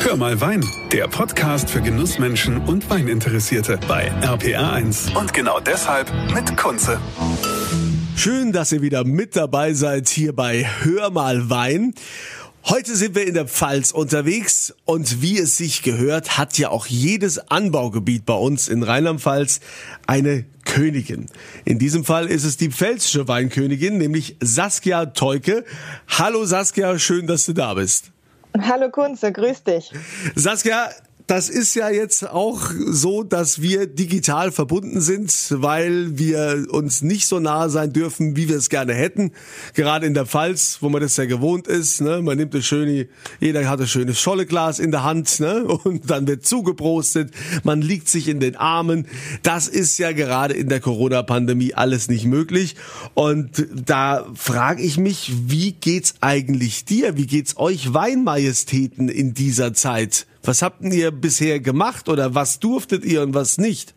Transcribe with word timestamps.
Hör 0.00 0.16
mal 0.16 0.40
Wein, 0.40 0.64
der 0.92 1.08
Podcast 1.08 1.68
für 1.68 1.82
Genussmenschen 1.82 2.58
und 2.58 2.88
Weininteressierte 2.88 3.78
bei 3.88 4.10
RPR1. 4.22 5.14
Und 5.18 5.34
genau 5.34 5.58
deshalb 5.60 6.10
mit 6.32 6.56
Kunze. 6.56 7.00
Schön, 8.16 8.52
dass 8.52 8.72
ihr 8.72 8.80
wieder 8.80 9.04
mit 9.04 9.36
dabei 9.36 9.74
seid 9.74 10.08
hier 10.08 10.34
bei 10.34 10.64
Hör 10.82 11.10
mal 11.10 11.50
Wein. 11.50 11.94
Heute 12.64 12.96
sind 12.96 13.16
wir 13.16 13.26
in 13.26 13.34
der 13.34 13.48
Pfalz 13.48 13.90
unterwegs 13.90 14.74
und 14.84 15.20
wie 15.20 15.38
es 15.38 15.56
sich 15.56 15.82
gehört, 15.82 16.38
hat 16.38 16.58
ja 16.58 16.70
auch 16.70 16.86
jedes 16.86 17.50
Anbaugebiet 17.50 18.24
bei 18.24 18.34
uns 18.34 18.68
in 18.68 18.82
Rheinland-Pfalz 18.82 19.60
eine 20.06 20.44
Königin. 20.64 21.26
In 21.64 21.78
diesem 21.78 22.04
Fall 22.04 22.26
ist 22.26 22.44
es 22.44 22.56
die 22.56 22.70
pfälzische 22.70 23.26
Weinkönigin, 23.26 23.98
nämlich 23.98 24.36
Saskia 24.40 25.06
Teuke. 25.06 25.64
Hallo 26.06 26.44
Saskia, 26.44 26.98
schön, 26.98 27.26
dass 27.26 27.46
du 27.46 27.52
da 27.52 27.74
bist. 27.74 28.12
Hallo 28.56 28.90
Kunze, 28.90 29.32
grüß 29.32 29.64
dich. 29.64 29.92
Saskia, 30.34 30.90
das 31.28 31.50
ist 31.50 31.74
ja 31.74 31.90
jetzt 31.90 32.26
auch 32.26 32.70
so, 32.86 33.22
dass 33.22 33.60
wir 33.60 33.86
digital 33.86 34.50
verbunden 34.50 35.02
sind, 35.02 35.30
weil 35.50 36.18
wir 36.18 36.68
uns 36.70 37.02
nicht 37.02 37.26
so 37.26 37.38
nahe 37.38 37.68
sein 37.68 37.92
dürfen, 37.92 38.34
wie 38.34 38.48
wir 38.48 38.56
es 38.56 38.70
gerne 38.70 38.94
hätten. 38.94 39.32
Gerade 39.74 40.06
in 40.06 40.14
der 40.14 40.24
Pfalz, 40.24 40.78
wo 40.80 40.88
man 40.88 41.02
das 41.02 41.18
ja 41.18 41.26
gewohnt 41.26 41.66
ist. 41.66 42.00
Ne? 42.00 42.22
Man 42.22 42.38
nimmt 42.38 42.54
das 42.54 42.64
schöne, 42.64 43.08
jeder 43.40 43.68
hat 43.68 43.78
ein 43.78 43.86
schönes 43.86 44.18
Scholleglas 44.18 44.78
in 44.78 44.90
der 44.90 45.04
Hand 45.04 45.38
ne? 45.38 45.64
und 45.84 46.08
dann 46.10 46.26
wird 46.26 46.46
zugeprostet. 46.46 47.30
Man 47.62 47.82
liegt 47.82 48.08
sich 48.08 48.26
in 48.26 48.40
den 48.40 48.56
Armen. 48.56 49.06
Das 49.42 49.68
ist 49.68 49.98
ja 49.98 50.12
gerade 50.12 50.54
in 50.54 50.70
der 50.70 50.80
Corona-Pandemie 50.80 51.74
alles 51.74 52.08
nicht 52.08 52.24
möglich. 52.24 52.74
Und 53.12 53.66
da 53.74 54.26
frage 54.34 54.82
ich 54.82 54.96
mich, 54.96 55.30
wie 55.46 55.72
geht's 55.72 56.14
eigentlich 56.22 56.86
dir? 56.86 57.18
Wie 57.18 57.26
geht's 57.26 57.58
euch 57.58 57.92
Weinmajestäten 57.92 59.10
in 59.10 59.34
dieser 59.34 59.74
Zeit? 59.74 60.26
Was 60.42 60.62
habt 60.62 60.82
ihr 60.82 61.10
bisher 61.10 61.60
gemacht 61.60 62.08
oder 62.08 62.34
was 62.34 62.60
durftet 62.60 63.04
ihr 63.04 63.22
und 63.22 63.34
was 63.34 63.58
nicht? 63.58 63.94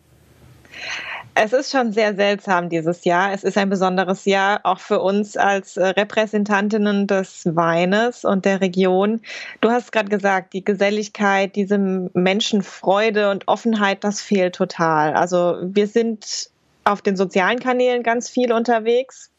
Es 1.34 1.54
ist 1.54 1.70
schon 1.70 1.92
sehr 1.92 2.14
seltsam 2.14 2.68
dieses 2.68 3.04
Jahr. 3.04 3.32
Es 3.32 3.42
ist 3.42 3.56
ein 3.56 3.70
besonderes 3.70 4.26
Jahr 4.26 4.60
auch 4.64 4.80
für 4.80 5.00
uns 5.00 5.38
als 5.38 5.78
äh, 5.78 5.86
Repräsentantinnen 5.86 7.06
des 7.06 7.46
Weines 7.46 8.26
und 8.26 8.44
der 8.44 8.60
Region. 8.60 9.20
Du 9.62 9.70
hast 9.70 9.92
gerade 9.92 10.10
gesagt, 10.10 10.52
die 10.52 10.62
Geselligkeit, 10.62 11.56
diese 11.56 11.78
Menschenfreude 11.78 13.30
und 13.30 13.48
Offenheit, 13.48 14.04
das 14.04 14.20
fehlt 14.20 14.56
total. 14.56 15.14
Also 15.14 15.56
wir 15.62 15.86
sind 15.86 16.50
auf 16.84 17.00
den 17.00 17.16
sozialen 17.16 17.60
Kanälen 17.60 18.02
ganz 18.02 18.28
viel 18.28 18.52
unterwegs 18.52 19.30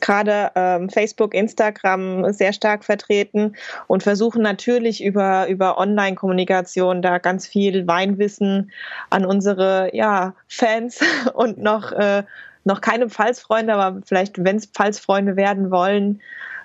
gerade 0.00 0.50
ähm, 0.54 0.88
Facebook, 0.88 1.34
Instagram 1.34 2.32
sehr 2.32 2.52
stark 2.52 2.84
vertreten 2.84 3.54
und 3.86 4.02
versuchen 4.02 4.42
natürlich 4.42 5.02
über, 5.02 5.48
über 5.48 5.78
Online-Kommunikation 5.78 7.02
da 7.02 7.18
ganz 7.18 7.46
viel 7.46 7.86
Weinwissen 7.86 8.70
an 9.10 9.24
unsere 9.24 9.94
ja, 9.94 10.34
Fans 10.48 11.00
und 11.34 11.58
noch, 11.58 11.92
äh, 11.92 12.24
noch 12.64 12.80
keine 12.80 13.08
Pfalzfreunde, 13.08 13.74
aber 13.74 14.00
vielleicht, 14.04 14.44
wenn 14.44 14.56
es 14.56 14.66
Pfalzfreunde 14.66 15.36
werden 15.36 15.70
wollen, 15.70 16.20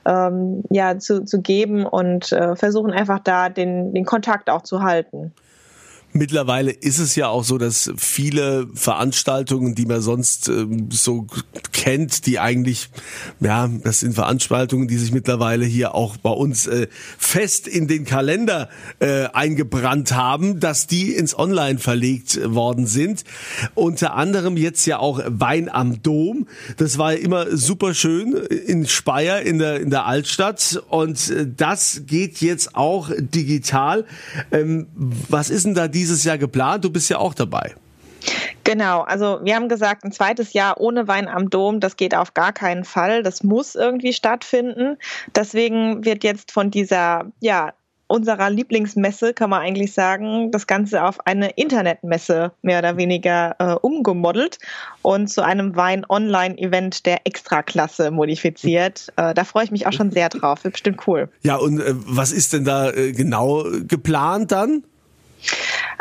ähm, 0.05 0.63
ja, 0.69 0.99
zu, 0.99 1.23
zu 1.23 1.41
geben 1.41 1.85
und 1.85 2.31
äh, 2.31 2.55
versuchen 2.55 2.91
einfach 2.91 3.19
da 3.19 3.49
den, 3.49 3.93
den 3.93 4.05
Kontakt 4.05 4.49
auch 4.49 4.63
zu 4.63 4.83
halten. 4.83 5.33
Mittlerweile 6.15 6.71
ist 6.71 6.99
es 6.99 7.15
ja 7.15 7.27
auch 7.27 7.43
so, 7.43 7.57
dass 7.57 7.91
viele 7.97 8.67
Veranstaltungen, 8.75 9.73
die 9.73 9.87
man 9.87 10.01
sonst 10.01 10.47
äh, 10.47 10.67
so 10.91 11.25
kennt, 11.71 12.27
die 12.27 12.39
eigentlich, 12.39 12.89
ja, 13.39 13.67
das 13.83 14.01
sind 14.01 14.13
Veranstaltungen, 14.13 14.87
die 14.87 14.97
sich 14.97 15.11
mittlerweile 15.11 15.65
hier 15.65 15.95
auch 15.95 16.17
bei 16.17 16.29
uns 16.29 16.67
äh, 16.67 16.87
fest 17.17 17.67
in 17.67 17.87
den 17.87 18.05
Kalender 18.05 18.69
äh, 18.99 19.25
eingebrannt 19.33 20.13
haben, 20.13 20.59
dass 20.59 20.85
die 20.85 21.13
ins 21.13 21.37
Online 21.37 21.79
verlegt 21.79 22.39
worden 22.45 22.85
sind. 22.85 23.23
Unter 23.73 24.13
anderem 24.13 24.55
jetzt 24.55 24.85
ja 24.85 24.99
auch 24.99 25.19
Wein 25.25 25.67
am 25.67 26.03
Dom. 26.03 26.47
Das 26.77 26.99
war 26.99 27.13
ja 27.13 27.19
immer 27.19 27.57
super 27.57 27.95
schön 27.95 28.33
in 28.33 28.87
Speyer 28.87 29.41
in 29.41 29.57
der, 29.57 29.79
in 29.79 29.89
der 29.89 30.05
Altstadt 30.05 30.81
und 30.89 31.31
äh, 31.31 31.47
das 31.57 32.03
geht 32.05 32.37
jetzt 32.37 32.75
auch 32.75 33.09
digital. 33.17 34.05
Ähm, 34.51 34.87
was 34.93 35.49
ist 35.49 35.65
denn 35.65 35.73
da 35.73 35.87
die 35.87 36.02
dieses 36.03 36.25
Jahr 36.25 36.37
geplant? 36.37 36.83
Du 36.83 36.89
bist 36.89 37.09
ja 37.09 37.17
auch 37.17 37.33
dabei. 37.33 37.75
Genau, 38.65 39.01
also 39.01 39.39
wir 39.43 39.55
haben 39.55 39.69
gesagt, 39.69 40.03
ein 40.03 40.11
zweites 40.11 40.53
Jahr 40.53 40.79
ohne 40.79 41.07
Wein 41.07 41.27
am 41.27 41.49
Dom, 41.49 41.79
das 41.79 41.97
geht 41.97 42.15
auf 42.15 42.33
gar 42.33 42.53
keinen 42.53 42.83
Fall. 42.83 43.23
Das 43.23 43.43
muss 43.43 43.75
irgendwie 43.75 44.13
stattfinden. 44.13 44.97
Deswegen 45.35 46.03
wird 46.05 46.23
jetzt 46.23 46.51
von 46.51 46.71
dieser, 46.71 47.25
ja, 47.39 47.73
unserer 48.07 48.49
Lieblingsmesse, 48.49 49.33
kann 49.33 49.49
man 49.49 49.61
eigentlich 49.61 49.93
sagen, 49.93 50.51
das 50.51 50.67
Ganze 50.67 51.03
auf 51.03 51.25
eine 51.25 51.51
Internetmesse 51.51 52.51
mehr 52.61 52.79
oder 52.79 52.95
weniger 52.97 53.55
äh, 53.59 53.73
umgemodelt 53.81 54.59
und 55.01 55.29
zu 55.29 55.41
einem 55.43 55.75
Wein-Online-Event 55.75 57.05
der 57.05 57.25
Extraklasse 57.25 58.11
modifiziert. 58.11 59.11
Äh, 59.15 59.33
da 59.33 59.43
freue 59.43 59.63
ich 59.63 59.71
mich 59.71 59.87
auch 59.87 59.93
schon 59.93 60.11
sehr 60.11 60.29
drauf. 60.29 60.63
Wird 60.63 60.73
bestimmt 60.73 61.07
cool. 61.07 61.29
Ja, 61.41 61.55
und 61.55 61.79
äh, 61.79 61.93
was 61.95 62.31
ist 62.31 62.53
denn 62.53 62.65
da 62.65 62.91
äh, 62.91 63.13
genau 63.13 63.65
geplant 63.87 64.51
dann? 64.51 64.83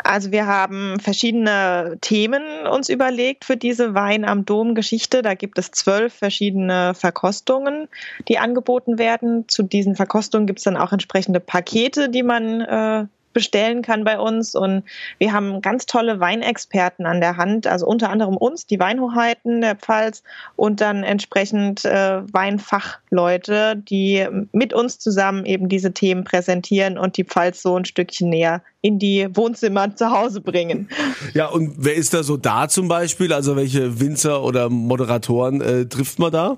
Also 0.03 0.31
wir 0.31 0.47
haben 0.47 0.99
verschiedene 0.99 1.97
Themen 2.01 2.67
uns 2.67 2.89
überlegt 2.89 3.45
für 3.45 3.57
diese 3.57 3.93
Wein 3.93 4.25
am 4.25 4.45
Dom 4.45 4.75
Geschichte. 4.75 5.21
Da 5.21 5.33
gibt 5.33 5.57
es 5.57 5.71
zwölf 5.71 6.13
verschiedene 6.13 6.93
Verkostungen, 6.93 7.87
die 8.27 8.37
angeboten 8.37 8.97
werden. 8.97 9.47
Zu 9.47 9.63
diesen 9.63 9.95
Verkostungen 9.95 10.47
gibt 10.47 10.59
es 10.59 10.63
dann 10.63 10.77
auch 10.77 10.91
entsprechende 10.91 11.39
Pakete, 11.39 12.09
die 12.09 12.23
man 12.23 12.61
äh, 12.61 13.05
bestellen 13.33 13.81
kann 13.81 14.03
bei 14.03 14.19
uns. 14.19 14.55
Und 14.55 14.83
wir 15.17 15.33
haben 15.33 15.61
ganz 15.61 15.85
tolle 15.85 16.19
Weinexperten 16.19 17.05
an 17.05 17.21
der 17.21 17.37
Hand, 17.37 17.67
also 17.67 17.85
unter 17.85 18.09
anderem 18.09 18.37
uns, 18.37 18.65
die 18.65 18.79
Weinhoheiten 18.79 19.61
der 19.61 19.75
Pfalz 19.75 20.23
und 20.55 20.81
dann 20.81 21.03
entsprechend 21.03 21.85
äh, 21.85 22.21
Weinfachleute, 22.31 23.75
die 23.75 24.27
mit 24.51 24.73
uns 24.73 24.99
zusammen 24.99 25.45
eben 25.45 25.69
diese 25.69 25.93
Themen 25.93 26.23
präsentieren 26.23 26.97
und 26.97 27.17
die 27.17 27.25
Pfalz 27.25 27.61
so 27.61 27.75
ein 27.75 27.85
Stückchen 27.85 28.29
näher 28.29 28.61
in 28.81 28.99
die 28.99 29.27
Wohnzimmer 29.33 29.95
zu 29.95 30.11
Hause 30.11 30.41
bringen. 30.41 30.89
Ja, 31.33 31.47
und 31.47 31.73
wer 31.77 31.95
ist 31.95 32.13
da 32.13 32.21
so 32.21 32.37
da 32.37 32.67
zum 32.67 32.87
Beispiel? 32.87 33.31
Also 33.33 33.55
welche 33.55 33.99
Winzer 33.99 34.43
oder 34.43 34.69
Moderatoren 34.69 35.61
äh, 35.61 35.85
trifft 35.85 36.19
man 36.19 36.31
da? 36.31 36.57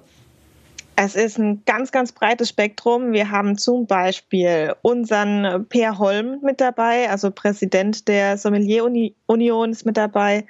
Es 0.98 1.16
ist 1.16 1.38
ein 1.38 1.62
ganz, 1.66 1.92
ganz 1.92 2.14
breites 2.14 2.50
Spektrum. 2.50 3.12
Wir 3.12 3.30
haben 3.30 3.58
zum 3.58 3.86
Beispiel 3.86 4.74
unseren 4.82 5.66
Per 5.68 6.00
Holm 6.00 6.40
mit 6.42 6.62
dabei, 6.62 7.10
also 7.10 7.32
Präsident 7.32 8.08
der 8.08 8.38
Sommelier-Union 8.38 9.72
ist 9.72 9.86
mit 9.86 9.98
dabei. 9.98 10.46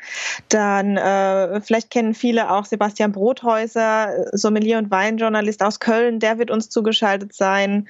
Dann, 0.49 0.97
äh, 0.97 1.61
vielleicht 1.61 1.89
kennen 1.89 2.13
viele 2.13 2.51
auch 2.51 2.65
Sebastian 2.65 3.11
Brothäuser, 3.11 4.27
Sommelier- 4.33 4.77
und 4.77 4.91
Weinjournalist 4.91 5.63
aus 5.63 5.79
Köln, 5.79 6.19
der 6.19 6.37
wird 6.37 6.51
uns 6.51 6.69
zugeschaltet 6.69 7.33
sein. 7.33 7.87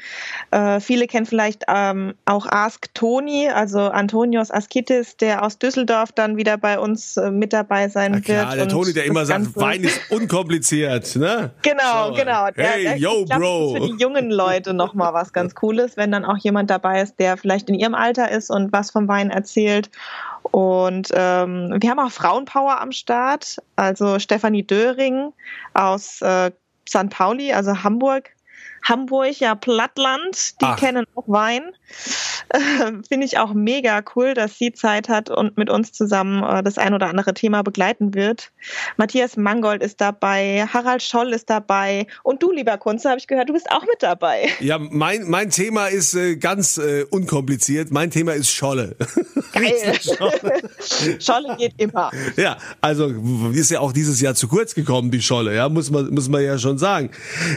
Äh, 0.52 0.80
viele 0.80 1.08
kennen 1.08 1.26
vielleicht 1.26 1.64
ähm, 1.68 2.14
auch 2.26 2.46
Ask 2.46 2.94
Toni, 2.94 3.50
also 3.50 3.82
Antonios 3.82 4.50
Askitis, 4.50 5.18
der 5.18 5.44
aus 5.44 5.60
Düsseldorf 5.60 6.14
dann 6.14 6.38
wieder 6.38 6.58
bei 6.58 6.80
uns 6.80 7.18
äh, 7.18 7.32
mit 7.32 7.52
dabei 7.52 7.90
sein 7.90 8.14
Na 8.14 8.22
klar, 8.22 8.52
wird. 8.52 8.62
Der 8.62 8.68
Toni, 8.70 8.94
der 8.94 9.06
immer 9.06 9.26
sagt, 9.26 9.56
Wein 9.58 9.84
ist 9.84 10.00
unkompliziert, 10.10 11.18
ne? 11.18 11.52
Genau, 11.62 12.08
so. 12.08 12.14
genau. 12.14 12.45
Der, 12.52 12.70
hey, 12.70 12.84
der, 12.84 12.98
yo, 12.98 13.26
glaub, 13.26 13.40
Bro. 13.40 13.74
Das 13.74 13.84
ist 13.84 13.90
für 13.90 13.94
die 13.94 14.02
jungen 14.02 14.32
Leute 14.32 14.74
nochmal 14.74 15.14
was 15.14 15.34
ganz 15.34 15.56
Cooles, 15.56 15.98
wenn 15.98 16.12
dann 16.12 16.26
auch 16.26 16.38
jemand 16.38 16.70
dabei 16.70 17.02
ist, 17.02 17.20
der 17.20 17.38
vielleicht 17.38 17.70
in 17.70 17.76
ihrem 17.76 17.96
Alter 17.96 18.30
ist 18.30 18.50
und 18.50 18.72
was 18.72 18.92
vom 18.92 19.08
Wein 19.08 19.30
erzählt. 19.30 19.90
Und 20.44 21.10
ähm, 21.14 21.76
wir 21.80 21.90
haben 21.90 22.00
auch 22.00 22.12
Frauenpower 22.12 22.80
am 22.82 22.92
Start. 22.92 23.58
Also 23.76 24.20
Stefanie 24.20 24.64
Döring 24.64 25.34
aus 25.74 26.22
äh, 26.22 26.52
St. 26.88 27.10
Pauli, 27.10 27.54
also 27.54 27.84
Hamburg, 27.84 28.30
Hamburg, 28.84 29.40
ja, 29.40 29.56
Plattland, 29.56 30.62
die 30.62 30.66
Ach. 30.66 30.78
kennen 30.78 31.06
auch 31.16 31.24
Wein. 31.28 31.64
Äh, 32.50 32.60
Finde 33.08 33.26
ich 33.26 33.38
auch 33.38 33.54
mega 33.54 34.04
cool, 34.16 34.34
dass 34.34 34.58
sie 34.58 34.72
Zeit 34.74 35.10
hat 35.10 35.30
und 35.30 35.58
mit 35.58 35.70
uns 35.70 35.92
zusammen 35.92 36.44
äh, 36.44 36.64
das 36.64 36.78
ein 36.78 36.94
oder 36.94 37.08
andere 37.08 37.34
Thema 37.34 37.64
begleiten 37.64 38.14
wird. 38.14 38.52
Matthias 38.98 39.38
Mangold 39.38 39.84
ist 39.84 40.02
dabei, 40.02 40.66
Harald 40.72 41.02
Scholl 41.02 41.34
ist 41.34 41.50
dabei 41.50 42.08
und 42.24 42.44
du, 42.44 42.52
lieber 42.52 42.78
Kunze, 42.78 43.10
habe 43.10 43.20
ich 43.20 43.28
gehört, 43.28 43.50
du 43.50 43.54
bist 43.54 43.72
auch 43.72 43.82
mit 43.82 44.02
dabei. 44.02 44.50
Ja, 44.60 44.78
mein, 44.78 45.30
mein 45.30 45.50
Thema 45.50 45.88
ist 45.88 46.14
äh, 46.14 46.36
ganz 46.36 46.78
äh, 46.78 47.04
unkompliziert. 47.10 47.92
Mein 47.92 48.12
Thema 48.12 48.34
ist 48.34 48.52
Scholle. 48.52 48.96
Geil. 49.54 49.94
Scholle. 50.02 50.62
Scholle 51.20 51.56
geht 51.58 51.74
immer. 51.78 52.12
Ja, 52.38 52.58
also 52.82 53.08
ist 53.54 53.72
ja 53.72 53.80
auch 53.80 53.92
dieses 53.92 54.22
Jahr 54.22 54.36
zu 54.36 54.48
kurz 54.48 54.76
gekommen, 54.76 55.12
die 55.12 55.22
Scholle, 55.22 55.56
ja, 55.56 55.70
muss 55.70 55.92
man, 55.92 56.14
muss 56.14 56.30
man 56.30 56.44
ja 56.44 56.58
schon 56.58 56.78
sagen. 56.78 57.10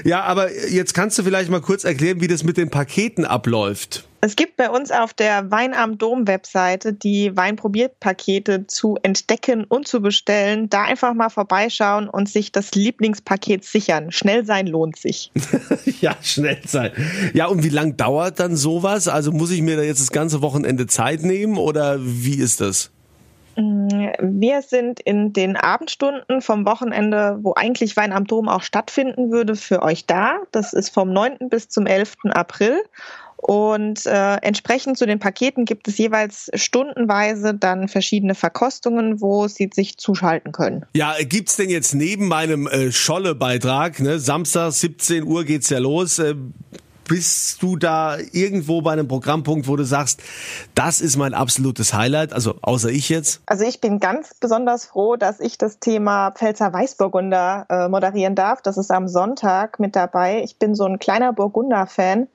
Ja, 0.05 0.23
aber 0.23 0.53
jetzt 0.71 0.95
kannst 0.95 1.19
du 1.19 1.23
vielleicht 1.23 1.51
mal 1.51 1.61
kurz 1.61 1.85
erklären, 1.85 2.21
wie 2.21 2.29
das 2.29 2.45
mit 2.45 2.57
den 2.57 2.71
Paketen 2.71 3.25
abläuft? 3.25 4.08
Es 4.21 4.35
gibt 4.35 4.57
bei 4.57 4.69
uns 4.69 4.91
auf 4.91 5.15
der 5.15 5.49
Wein 5.53 5.75
am 5.75 5.97
Dom 5.97 6.27
Webseite 6.27 6.93
die 6.93 7.37
Weinprobierpakete 7.37 8.67
zu 8.67 8.99
entdecken 9.03 9.65
und 9.65 9.87
zu 9.87 10.03
bestellen. 10.03 10.69
Da 10.69 10.85
einfach 10.85 11.15
mal 11.15 11.29
vorbeischauen 11.29 12.09
und 12.09 12.29
sich 12.29 12.51
das 12.51 12.73
Lieblingspaket 12.73 13.65
sichern. 13.65 14.11
Schnell 14.11 14.45
sein 14.45 14.67
lohnt 14.67 14.97
sich. 14.97 15.31
ja, 16.01 16.17
schnell 16.21 16.59
sein. 16.67 16.91
Ja, 17.33 17.47
und 17.47 17.63
wie 17.63 17.69
lang 17.69 17.97
dauert 17.97 18.41
dann 18.41 18.57
sowas? 18.57 19.07
Also 19.07 19.31
muss 19.31 19.53
ich 19.53 19.63
mir 19.63 19.77
da 19.77 19.83
jetzt 19.83 20.01
das 20.01 20.11
ganze 20.11 20.43
Wochenende 20.43 20.89
Zeit 20.89 21.23
nehmen 21.23 21.57
oder 21.57 21.99
wie 22.01 22.39
ist 22.39 22.61
das? 22.61 22.91
Mm, 23.55 23.89
wir 24.21 24.63
sind 24.63 24.99
in 24.99 25.33
den 25.33 25.57
Abendstunden 25.57 26.43
vom 26.43 26.67
Wochenende, 26.67 27.39
wo 27.43 27.55
eigentlich 27.55 27.97
Wein 27.97 28.13
am 28.13 28.25
Dom 28.25 28.49
auch 28.49 28.63
stattfinden 28.63 29.31
würde, 29.31 29.55
für 29.55 29.83
euch 29.83 30.07
da. 30.07 30.39
Das 30.51 30.73
ist 30.73 30.89
vom 30.89 31.13
9. 31.13 31.51
bis 31.51 31.69
zum 31.69 31.87
11. 31.87 32.17
April. 32.31 32.83
Und 33.41 34.05
äh, 34.05 34.35
entsprechend 34.43 34.99
zu 34.99 35.07
den 35.07 35.21
Paketen 35.21 35.65
gibt 35.65 35.87
es 35.87 35.97
jeweils 35.97 36.51
stundenweise 36.55 37.55
dann 37.55 37.87
verschiedene 37.87 38.35
Verkostungen, 38.35 39.21
wo 39.21 39.47
Sie 39.47 39.71
sich 39.73 39.97
zuschalten 39.97 40.51
können. 40.51 40.85
Ja, 40.95 41.15
gibt's 41.21 41.57
denn 41.57 41.71
jetzt 41.71 41.95
neben 41.95 42.27
meinem 42.27 42.67
äh, 42.67 42.91
Scholle-Beitrag, 42.91 44.01
ne, 44.01 44.19
Samstag 44.19 44.73
17 44.73 45.23
Uhr 45.23 45.45
geht's 45.45 45.71
ja 45.71 45.79
los, 45.79 46.19
äh, 46.19 46.35
bist 47.09 47.61
du 47.63 47.77
da 47.77 48.17
irgendwo 48.33 48.83
bei 48.83 48.93
einem 48.93 49.09
Programmpunkt, 49.09 49.67
wo 49.67 49.75
du 49.75 49.85
sagst, 49.85 50.23
das 50.77 51.01
ist 51.01 51.17
mein 51.17 51.35
absolutes 51.35 51.93
Highlight, 51.93 52.33
also 52.33 52.55
außer 52.63 52.91
ich 52.91 53.09
jetzt? 53.09 53.41
Also 53.47 53.65
ich 53.65 53.81
bin 53.81 53.99
ganz 53.99 54.35
besonders 54.39 54.85
froh, 54.85 55.17
dass 55.17 55.41
ich 55.41 55.59
das 55.59 55.81
Thema 55.81 56.31
Pfälzer 56.31 56.73
Weißburgunder 56.73 57.67
äh, 57.69 57.89
moderieren 57.89 58.37
darf. 58.37 58.63
Das 58.63 58.77
ist 58.77 58.93
am 58.93 59.09
Sonntag 59.09 59.81
mit 59.81 59.97
dabei. 59.97 60.43
Ich 60.45 60.59
bin 60.59 60.77
so 60.77 60.85
ein 60.85 61.01
kleiner 61.01 61.33
Burgunder-Fan. 61.33 62.29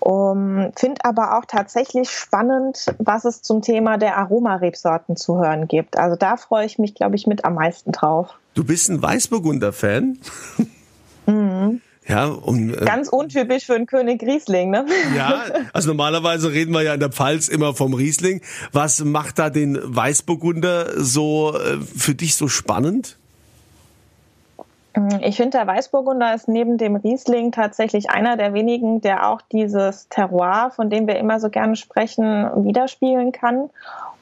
Um, 0.00 0.72
Finde 0.74 1.04
aber 1.04 1.38
auch 1.38 1.44
tatsächlich 1.44 2.10
spannend, 2.10 2.86
was 2.98 3.24
es 3.24 3.42
zum 3.42 3.62
Thema 3.62 3.98
der 3.98 4.16
Aromarebsorten 4.16 5.16
zu 5.16 5.38
hören 5.38 5.68
gibt. 5.68 5.98
Also 5.98 6.16
da 6.16 6.36
freue 6.36 6.66
ich 6.66 6.78
mich, 6.78 6.94
glaube 6.94 7.16
ich, 7.16 7.26
mit 7.26 7.44
am 7.44 7.54
meisten 7.54 7.92
drauf. 7.92 8.30
Du 8.54 8.64
bist 8.64 8.88
ein 8.88 9.02
Weißburgunder-Fan? 9.02 10.18
Mhm. 11.26 11.82
Ja, 12.08 12.26
und, 12.26 12.74
äh, 12.74 12.84
Ganz 12.86 13.08
untypisch 13.08 13.66
für 13.66 13.74
einen 13.74 13.86
König 13.86 14.22
Riesling, 14.22 14.70
ne? 14.70 14.86
Ja, 15.14 15.44
also 15.74 15.88
normalerweise 15.88 16.50
reden 16.50 16.72
wir 16.72 16.82
ja 16.82 16.94
in 16.94 17.00
der 17.00 17.12
Pfalz 17.12 17.48
immer 17.48 17.74
vom 17.74 17.92
Riesling. 17.92 18.40
Was 18.72 19.04
macht 19.04 19.38
da 19.38 19.50
den 19.50 19.78
Weißburgunder 19.82 21.02
so 21.02 21.54
äh, 21.54 21.78
für 21.80 22.14
dich 22.14 22.34
so 22.34 22.48
spannend? 22.48 23.17
Ich 25.20 25.36
finde, 25.36 25.58
der 25.58 25.66
Weißburgunder 25.66 26.34
ist 26.34 26.48
neben 26.48 26.78
dem 26.78 26.96
Riesling 26.96 27.52
tatsächlich 27.52 28.10
einer 28.10 28.36
der 28.36 28.54
wenigen, 28.54 29.00
der 29.00 29.28
auch 29.28 29.40
dieses 29.42 30.08
Terroir, 30.08 30.70
von 30.74 30.90
dem 30.90 31.06
wir 31.06 31.16
immer 31.16 31.40
so 31.40 31.50
gerne 31.50 31.76
sprechen, 31.76 32.50
widerspiegeln 32.64 33.32
kann. 33.32 33.70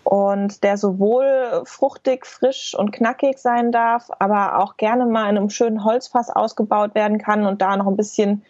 Und 0.05 0.63
der 0.63 0.77
sowohl 0.77 1.63
fruchtig, 1.65 2.27
frisch 2.27 2.77
und 2.79 2.93
knackig 2.93 3.39
sein 3.39 3.73
darf, 3.73 4.09
aber 4.19 4.59
auch 4.59 4.77
gerne 4.77 5.05
mal 5.07 5.29
in 5.29 5.37
einem 5.37 5.51
schönen 5.51 5.83
Holzfass 5.85 6.31
ausgebaut 6.31 6.95
werden 6.95 7.19
kann 7.19 7.45
und 7.45 7.61
da 7.61 7.77
noch 7.77 7.87
ein 7.87 7.97
bisschen 7.97 8.45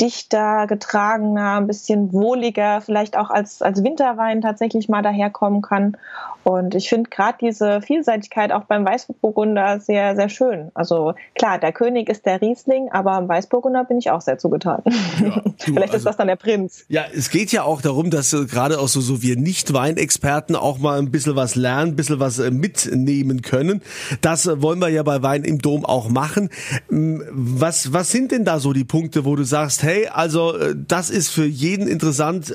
dichter, 0.00 0.66
getragener, 0.66 1.56
ein 1.58 1.66
bisschen 1.66 2.12
wohliger, 2.12 2.80
vielleicht 2.80 3.16
auch 3.16 3.30
als, 3.30 3.62
als 3.62 3.84
Winterwein 3.84 4.40
tatsächlich 4.40 4.88
mal 4.88 5.02
daherkommen 5.02 5.62
kann. 5.62 5.96
Und 6.44 6.74
ich 6.74 6.88
finde 6.88 7.08
gerade 7.08 7.38
diese 7.40 7.80
Vielseitigkeit 7.82 8.50
auch 8.50 8.64
beim 8.64 8.84
Weißburgunder 8.84 9.78
sehr, 9.78 10.16
sehr 10.16 10.28
schön. 10.28 10.72
Also 10.74 11.14
klar, 11.36 11.58
der 11.58 11.72
König 11.72 12.08
ist 12.08 12.26
der 12.26 12.40
Riesling, 12.40 12.88
aber 12.90 13.12
am 13.12 13.28
Weißburgunder 13.28 13.84
bin 13.84 13.98
ich 13.98 14.10
auch 14.10 14.20
sehr 14.20 14.38
zugetan. 14.38 14.82
Ja, 15.20 15.40
du, 15.40 15.52
Vielleicht 15.58 15.88
ist 15.88 15.94
also, 15.94 16.04
das 16.06 16.16
dann 16.16 16.26
der 16.26 16.36
Prinz. 16.36 16.84
Ja, 16.88 17.04
es 17.14 17.30
geht 17.30 17.52
ja 17.52 17.62
auch 17.62 17.80
darum, 17.80 18.10
dass 18.10 18.32
äh, 18.32 18.44
gerade 18.46 18.80
auch 18.80 18.88
so, 18.88 19.00
so 19.00 19.22
wir 19.22 19.36
Nicht-Weinexperten 19.36 20.56
auch 20.56 20.78
mal 20.78 20.98
ein 20.98 21.12
bisschen 21.12 21.36
was 21.36 21.54
lernen, 21.54 21.92
ein 21.92 21.96
bisschen 21.96 22.18
was 22.18 22.40
äh, 22.40 22.50
mitnehmen 22.50 23.42
können. 23.42 23.80
Das 24.20 24.46
äh, 24.46 24.60
wollen 24.60 24.80
wir 24.80 24.88
ja 24.88 25.04
bei 25.04 25.22
Wein 25.22 25.44
im 25.44 25.58
Dom 25.60 25.84
auch 25.84 26.08
machen. 26.08 26.50
Was, 26.88 27.92
was 27.92 28.10
sind 28.10 28.32
denn 28.32 28.44
da 28.44 28.58
so 28.58 28.72
die 28.72 28.84
Punkte, 28.84 29.24
wo 29.24 29.36
du 29.36 29.44
sagst, 29.44 29.81
hey, 29.82 30.08
also 30.08 30.74
das 30.74 31.10
ist 31.10 31.30
für 31.30 31.44
jeden 31.44 31.88
interessant, 31.88 32.54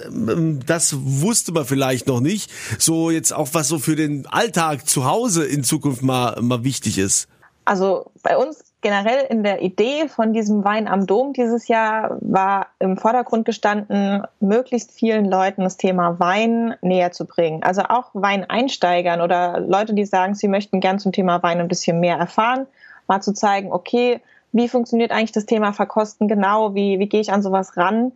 das 0.65 0.95
wusste 0.97 1.51
man 1.51 1.65
vielleicht 1.65 2.07
noch 2.07 2.19
nicht. 2.19 2.51
So 2.79 3.09
jetzt 3.09 3.33
auch 3.33 3.49
was 3.53 3.67
so 3.67 3.79
für 3.79 3.95
den 3.95 4.25
Alltag 4.27 4.87
zu 4.87 5.05
Hause 5.05 5.45
in 5.45 5.63
Zukunft 5.63 6.01
mal, 6.01 6.41
mal 6.41 6.63
wichtig 6.63 6.97
ist? 6.97 7.27
Also 7.65 8.11
bei 8.23 8.37
uns 8.37 8.63
generell 8.81 9.25
in 9.29 9.43
der 9.43 9.61
Idee 9.61 10.07
von 10.07 10.31
diesem 10.31 10.63
Wein 10.63 10.87
am 10.87 11.05
Dom 11.05 11.33
dieses 11.33 11.67
Jahr 11.67 12.17
war 12.21 12.67
im 12.79 12.97
Vordergrund 12.97 13.45
gestanden, 13.45 14.23
möglichst 14.39 14.91
vielen 14.91 15.25
Leuten 15.25 15.63
das 15.63 15.77
Thema 15.77 16.19
Wein 16.19 16.75
näher 16.81 17.11
zu 17.11 17.25
bringen. 17.25 17.63
Also 17.63 17.81
auch 17.81 18.11
Weineinsteigern 18.13 19.19
oder 19.19 19.59
Leute, 19.59 19.93
die 19.93 20.05
sagen, 20.05 20.35
sie 20.35 20.47
möchten 20.47 20.79
gern 20.79 20.99
zum 20.99 21.11
Thema 21.11 21.43
Wein 21.43 21.59
ein 21.59 21.67
bisschen 21.67 21.99
mehr 21.99 22.17
erfahren, 22.17 22.67
mal 23.07 23.21
zu 23.21 23.33
zeigen, 23.33 23.71
okay, 23.71 24.21
wie 24.51 24.67
funktioniert 24.67 25.11
eigentlich 25.11 25.31
das 25.31 25.45
Thema 25.45 25.73
Verkosten 25.73 26.27
genau, 26.27 26.75
wie, 26.75 26.99
wie 26.99 27.07
gehe 27.07 27.21
ich 27.21 27.31
an 27.31 27.41
sowas 27.41 27.77
ran 27.77 28.11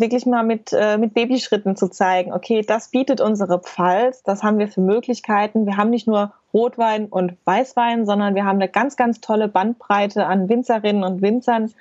wirklich 0.00 0.26
mal 0.26 0.42
mit, 0.42 0.72
äh, 0.72 0.98
mit 0.98 1.14
Babyschritten 1.14 1.76
zu 1.76 1.88
zeigen, 1.88 2.32
okay, 2.32 2.62
das 2.62 2.88
bietet 2.88 3.20
unsere 3.20 3.58
Pfalz, 3.60 4.22
das 4.22 4.42
haben 4.42 4.58
wir 4.58 4.68
für 4.68 4.80
Möglichkeiten. 4.80 5.66
Wir 5.66 5.76
haben 5.76 5.90
nicht 5.90 6.06
nur 6.06 6.32
Rotwein 6.52 7.06
und 7.06 7.36
Weißwein, 7.44 8.06
sondern 8.06 8.34
wir 8.34 8.44
haben 8.44 8.56
eine 8.56 8.68
ganz, 8.68 8.96
ganz 8.96 9.20
tolle 9.20 9.48
Bandbreite 9.48 10.26
an 10.26 10.48
Winzerinnen 10.48 11.04
und 11.04 11.22
Winzern. 11.22 11.72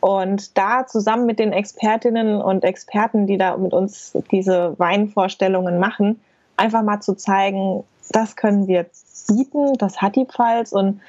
Und 0.00 0.58
da 0.58 0.86
zusammen 0.86 1.26
mit 1.26 1.38
den 1.38 1.52
Expertinnen 1.52 2.40
und 2.42 2.64
Experten, 2.64 3.26
die 3.26 3.38
da 3.38 3.56
mit 3.56 3.72
uns 3.72 4.18
diese 4.32 4.74
Weinvorstellungen 4.78 5.78
machen, 5.78 6.20
einfach 6.56 6.82
mal 6.82 7.00
zu 7.00 7.14
zeigen, 7.14 7.84
das 8.10 8.34
können 8.34 8.66
wir 8.66 8.86
bieten, 9.28 9.74
das 9.78 10.02
hat 10.02 10.16
die 10.16 10.26
Pfalz 10.26 10.72
und 10.72 11.00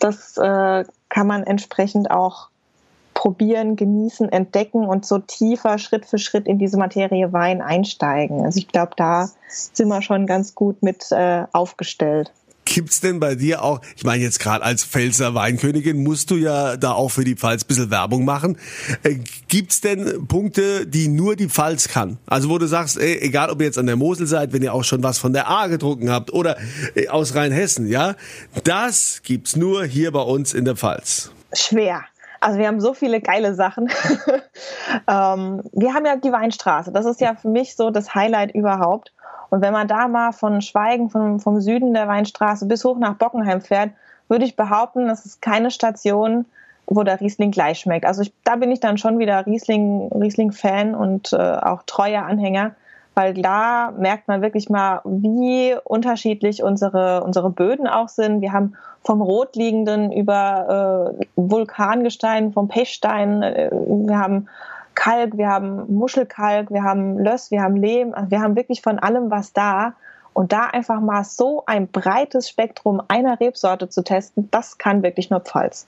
das 0.00 0.38
äh, 0.38 0.84
kann 1.08 1.26
man 1.26 1.44
entsprechend 1.44 2.10
auch 2.10 2.48
probieren, 3.14 3.74
genießen, 3.74 4.30
entdecken 4.30 4.86
und 4.86 5.04
so 5.04 5.18
tiefer 5.18 5.78
Schritt 5.78 6.06
für 6.06 6.18
Schritt 6.18 6.46
in 6.46 6.58
diese 6.58 6.78
Materie 6.78 7.32
Wein 7.32 7.60
einsteigen. 7.60 8.44
Also 8.44 8.58
ich 8.58 8.68
glaube, 8.68 8.92
da 8.96 9.28
sind 9.48 9.88
wir 9.88 10.02
schon 10.02 10.26
ganz 10.26 10.54
gut 10.54 10.82
mit 10.84 11.10
äh, 11.10 11.44
aufgestellt. 11.52 12.32
Gibt's 12.68 13.00
denn 13.00 13.18
bei 13.18 13.34
dir 13.34 13.62
auch, 13.62 13.80
ich 13.96 14.04
meine 14.04 14.22
jetzt 14.22 14.40
gerade 14.40 14.62
als 14.62 14.84
Pfälzer 14.84 15.34
Weinkönigin 15.34 16.02
musst 16.02 16.30
du 16.30 16.36
ja 16.36 16.76
da 16.76 16.92
auch 16.92 17.08
für 17.08 17.24
die 17.24 17.34
Pfalz 17.34 17.64
ein 17.64 17.66
bisschen 17.66 17.90
Werbung 17.90 18.26
machen. 18.26 18.58
Äh, 19.04 19.20
gibt's 19.48 19.80
denn 19.80 20.26
Punkte, 20.28 20.86
die 20.86 21.08
nur 21.08 21.34
die 21.34 21.48
Pfalz 21.48 21.88
kann? 21.88 22.18
Also 22.26 22.50
wo 22.50 22.58
du 22.58 22.66
sagst, 22.66 22.98
ey, 22.98 23.20
egal 23.22 23.48
ob 23.48 23.60
ihr 23.60 23.66
jetzt 23.66 23.78
an 23.78 23.86
der 23.86 23.96
Mosel 23.96 24.26
seid, 24.26 24.52
wenn 24.52 24.62
ihr 24.62 24.74
auch 24.74 24.84
schon 24.84 25.02
was 25.02 25.18
von 25.18 25.32
der 25.32 25.48
A 25.48 25.68
getrunken 25.68 26.10
habt 26.10 26.30
oder 26.30 26.58
äh, 26.94 27.08
aus 27.08 27.34
Rheinhessen, 27.34 27.88
ja, 27.88 28.16
das 28.64 29.22
gibt's 29.24 29.56
nur 29.56 29.86
hier 29.86 30.12
bei 30.12 30.20
uns 30.20 30.52
in 30.52 30.66
der 30.66 30.76
Pfalz. 30.76 31.30
Schwer. 31.54 32.02
Also 32.40 32.58
wir 32.58 32.66
haben 32.68 32.80
so 32.80 32.92
viele 32.92 33.22
geile 33.22 33.54
Sachen. 33.54 33.88
ähm, 35.08 35.62
wir 35.72 35.94
haben 35.94 36.04
ja 36.04 36.16
die 36.16 36.32
Weinstraße. 36.32 36.92
Das 36.92 37.06
ist 37.06 37.22
ja 37.22 37.34
für 37.34 37.48
mich 37.48 37.76
so 37.76 37.90
das 37.90 38.14
Highlight 38.14 38.54
überhaupt. 38.54 39.12
Und 39.50 39.62
wenn 39.62 39.72
man 39.72 39.88
da 39.88 40.08
mal 40.08 40.32
von 40.32 40.60
Schweigen, 40.62 41.10
vom, 41.10 41.40
vom 41.40 41.60
Süden 41.60 41.94
der 41.94 42.08
Weinstraße 42.08 42.66
bis 42.66 42.84
hoch 42.84 42.98
nach 42.98 43.14
Bockenheim 43.14 43.60
fährt, 43.60 43.90
würde 44.28 44.44
ich 44.44 44.56
behaupten, 44.56 45.08
das 45.08 45.24
ist 45.24 45.40
keine 45.40 45.70
Station, 45.70 46.44
wo 46.86 47.02
der 47.02 47.20
Riesling 47.20 47.50
gleich 47.50 47.80
schmeckt. 47.80 48.04
Also 48.04 48.22
ich, 48.22 48.32
da 48.44 48.56
bin 48.56 48.70
ich 48.70 48.80
dann 48.80 48.98
schon 48.98 49.18
wieder 49.18 49.46
Riesling, 49.46 50.10
Riesling-Fan 50.12 50.94
und 50.94 51.32
äh, 51.32 51.36
auch 51.36 51.82
treuer 51.84 52.24
Anhänger 52.24 52.72
weil 53.18 53.34
da 53.34 53.92
merkt 53.98 54.28
man 54.28 54.42
wirklich 54.42 54.70
mal, 54.70 55.00
wie 55.04 55.74
unterschiedlich 55.82 56.62
unsere, 56.62 57.24
unsere 57.24 57.50
Böden 57.50 57.88
auch 57.88 58.08
sind. 58.08 58.42
Wir 58.42 58.52
haben 58.52 58.74
vom 59.02 59.20
Rotliegenden 59.20 60.12
über 60.12 61.16
äh, 61.18 61.26
Vulkangestein, 61.34 62.52
vom 62.52 62.68
Pechstein, 62.68 63.42
äh, 63.42 63.70
wir 63.72 64.16
haben 64.16 64.46
Kalk, 64.98 65.38
wir 65.38 65.48
haben 65.48 65.94
Muschelkalk, 65.94 66.72
wir 66.72 66.82
haben 66.82 67.20
Löss, 67.20 67.52
wir 67.52 67.62
haben 67.62 67.76
Lehm, 67.76 68.14
also 68.14 68.32
wir 68.32 68.40
haben 68.40 68.56
wirklich 68.56 68.82
von 68.82 68.98
allem 68.98 69.30
was 69.30 69.52
da. 69.52 69.94
Und 70.38 70.52
da 70.52 70.66
einfach 70.66 71.00
mal 71.00 71.24
so 71.24 71.64
ein 71.66 71.88
breites 71.88 72.48
Spektrum 72.48 73.02
einer 73.08 73.40
Rebsorte 73.40 73.88
zu 73.88 74.04
testen, 74.04 74.46
das 74.52 74.78
kann 74.78 75.02
wirklich 75.02 75.30
nur 75.30 75.40
Pfalz. 75.40 75.84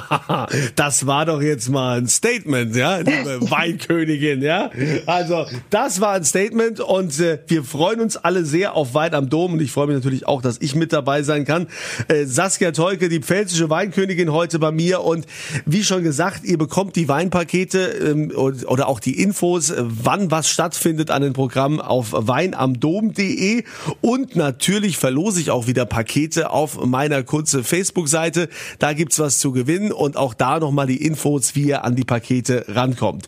das 0.76 1.06
war 1.06 1.24
doch 1.24 1.40
jetzt 1.40 1.70
mal 1.70 1.96
ein 1.96 2.06
Statement, 2.06 2.76
ja, 2.76 2.98
liebe 2.98 3.40
Weinkönigin, 3.50 4.42
ja. 4.42 4.70
Also, 5.06 5.46
das 5.70 5.98
war 6.02 6.12
ein 6.12 6.24
Statement 6.24 6.80
und 6.80 7.18
äh, 7.20 7.38
wir 7.46 7.64
freuen 7.64 8.02
uns 8.02 8.18
alle 8.18 8.44
sehr 8.44 8.74
auf 8.74 8.92
Wein 8.92 9.14
am 9.14 9.30
Dom 9.30 9.54
und 9.54 9.62
ich 9.62 9.72
freue 9.72 9.86
mich 9.86 9.96
natürlich 9.96 10.28
auch, 10.28 10.42
dass 10.42 10.58
ich 10.60 10.74
mit 10.74 10.92
dabei 10.92 11.22
sein 11.22 11.46
kann. 11.46 11.66
Äh, 12.08 12.26
Saskia 12.26 12.72
Tolke, 12.72 13.08
die 13.08 13.20
pfälzische 13.20 13.70
Weinkönigin 13.70 14.30
heute 14.30 14.58
bei 14.58 14.72
mir 14.72 15.02
und 15.04 15.24
wie 15.64 15.84
schon 15.84 16.02
gesagt, 16.02 16.44
ihr 16.44 16.58
bekommt 16.58 16.96
die 16.96 17.08
Weinpakete 17.08 17.78
ähm, 17.80 18.30
oder 18.36 18.88
auch 18.88 19.00
die 19.00 19.22
Infos, 19.22 19.72
wann 19.78 20.30
was 20.30 20.50
stattfindet 20.50 21.10
an 21.10 21.22
den 21.22 21.32
Programmen 21.32 21.80
auf 21.80 22.08
weinamdom.de 22.12 23.64
Und 24.00 24.36
natürlich 24.36 24.98
verlose 24.98 25.40
ich 25.40 25.50
auch 25.50 25.66
wieder 25.66 25.86
Pakete 25.86 26.50
auf 26.50 26.84
meiner 26.84 27.22
kurze 27.22 27.64
Facebook-Seite. 27.64 28.48
Da 28.78 28.92
gibt's 28.92 29.18
was 29.18 29.38
zu 29.38 29.52
gewinnen 29.52 29.92
und 29.92 30.16
auch 30.16 30.34
da 30.34 30.58
nochmal 30.58 30.86
die 30.86 31.04
Infos, 31.04 31.54
wie 31.54 31.68
ihr 31.68 31.84
an 31.84 31.96
die 31.96 32.04
Pakete 32.04 32.64
rankommt. 32.68 33.26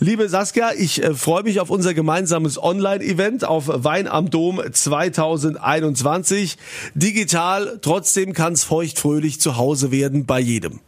Liebe 0.00 0.28
Saskia, 0.28 0.70
ich 0.76 1.02
äh, 1.02 1.14
freue 1.14 1.42
mich 1.42 1.60
auf 1.60 1.70
unser 1.70 1.94
gemeinsames 1.94 2.62
Online-Event 2.62 3.44
auf 3.44 3.64
Wein 3.68 4.08
am 4.08 4.30
Dom 4.30 4.60
2021. 4.70 6.56
Digital, 6.94 7.78
trotzdem 7.82 8.32
kann's 8.32 8.64
feuchtfröhlich 8.64 9.40
zu 9.40 9.56
Hause 9.56 9.90
werden 9.90 10.26
bei 10.26 10.40
jedem. 10.40 10.80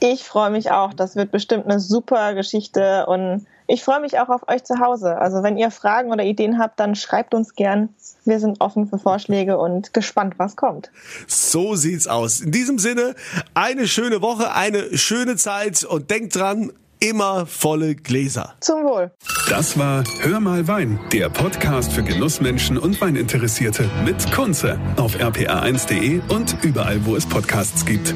Ich 0.00 0.24
freue 0.24 0.50
mich 0.50 0.70
auch. 0.70 0.94
Das 0.94 1.14
wird 1.14 1.30
bestimmt 1.30 1.66
eine 1.66 1.78
super 1.78 2.34
Geschichte 2.34 3.04
und 3.06 3.46
ich 3.70 3.84
freue 3.84 4.00
mich 4.00 4.18
auch 4.18 4.28
auf 4.28 4.48
euch 4.48 4.64
zu 4.64 4.80
Hause. 4.80 5.18
Also 5.18 5.42
wenn 5.42 5.56
ihr 5.56 5.70
Fragen 5.70 6.10
oder 6.10 6.24
Ideen 6.24 6.58
habt, 6.58 6.80
dann 6.80 6.96
schreibt 6.96 7.34
uns 7.34 7.54
gern. 7.54 7.90
Wir 8.24 8.40
sind 8.40 8.60
offen 8.60 8.88
für 8.88 8.98
Vorschläge 8.98 9.58
und 9.58 9.94
gespannt, 9.94 10.34
was 10.38 10.56
kommt. 10.56 10.90
So 11.26 11.76
sieht's 11.76 12.08
aus. 12.08 12.40
In 12.40 12.50
diesem 12.50 12.78
Sinne, 12.78 13.14
eine 13.54 13.86
schöne 13.86 14.22
Woche, 14.22 14.52
eine 14.52 14.98
schöne 14.98 15.36
Zeit 15.36 15.84
und 15.84 16.10
denkt 16.10 16.34
dran, 16.34 16.72
immer 16.98 17.46
volle 17.46 17.94
Gläser. 17.94 18.54
Zum 18.60 18.82
Wohl. 18.82 19.12
Das 19.48 19.78
war 19.78 20.04
Hör 20.20 20.40
mal 20.40 20.66
Wein, 20.68 20.98
der 21.12 21.30
Podcast 21.30 21.92
für 21.92 22.02
Genussmenschen 22.02 22.76
und 22.76 23.00
Weininteressierte 23.00 23.88
mit 24.04 24.30
Kunze 24.32 24.78
auf 24.96 25.16
rpa1.de 25.16 26.20
und 26.28 26.56
überall, 26.62 27.06
wo 27.06 27.16
es 27.16 27.24
Podcasts 27.24 27.86
gibt. 27.86 28.14